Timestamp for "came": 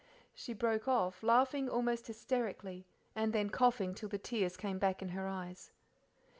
4.57-4.79